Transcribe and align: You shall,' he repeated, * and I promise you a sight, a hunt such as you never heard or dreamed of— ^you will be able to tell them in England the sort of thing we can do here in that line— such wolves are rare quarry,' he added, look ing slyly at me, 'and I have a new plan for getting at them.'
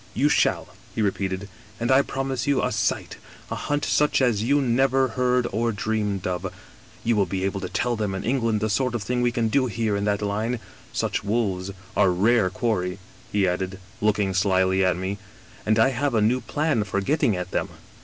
You 0.15 0.29
shall,' 0.29 0.69
he 0.95 1.01
repeated, 1.03 1.47
* 1.63 1.79
and 1.79 1.91
I 1.91 2.01
promise 2.01 2.47
you 2.47 2.63
a 2.63 2.71
sight, 2.71 3.17
a 3.51 3.55
hunt 3.55 3.85
such 3.85 4.19
as 4.19 4.41
you 4.41 4.59
never 4.59 5.09
heard 5.09 5.45
or 5.51 5.71
dreamed 5.71 6.25
of— 6.25 6.51
^you 7.05 7.13
will 7.13 7.27
be 7.27 7.43
able 7.43 7.59
to 7.61 7.69
tell 7.69 7.95
them 7.95 8.15
in 8.15 8.23
England 8.23 8.61
the 8.61 8.69
sort 8.71 8.95
of 8.95 9.03
thing 9.03 9.21
we 9.21 9.31
can 9.31 9.47
do 9.47 9.67
here 9.67 9.95
in 9.95 10.05
that 10.05 10.23
line— 10.23 10.57
such 10.91 11.23
wolves 11.23 11.69
are 11.95 12.09
rare 12.09 12.49
quarry,' 12.49 12.97
he 13.31 13.47
added, 13.47 13.77
look 14.01 14.17
ing 14.17 14.33
slyly 14.33 14.83
at 14.83 14.97
me, 14.97 15.19
'and 15.67 15.77
I 15.77 15.89
have 15.89 16.15
a 16.15 16.19
new 16.21 16.41
plan 16.41 16.83
for 16.83 16.99
getting 16.99 17.37
at 17.37 17.51
them.' 17.51 17.69